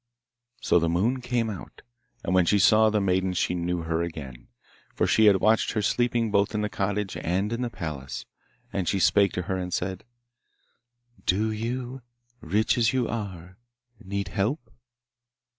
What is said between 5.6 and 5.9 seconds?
her